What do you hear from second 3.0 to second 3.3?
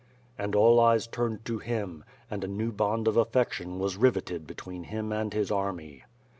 of